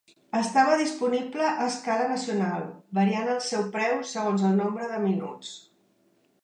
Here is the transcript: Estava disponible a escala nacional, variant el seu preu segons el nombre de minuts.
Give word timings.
Estava 0.37 0.77
disponible 0.79 1.49
a 1.49 1.67
escala 1.73 2.07
nacional, 2.13 2.65
variant 3.01 3.31
el 3.35 3.41
seu 3.49 3.69
preu 3.77 4.01
segons 4.15 4.49
el 4.51 4.61
nombre 4.65 4.91
de 4.95 5.03
minuts. 5.09 5.55